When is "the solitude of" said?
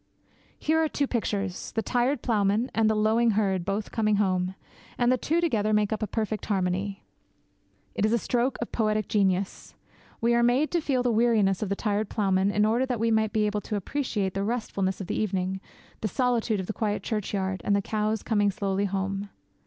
15.99-16.65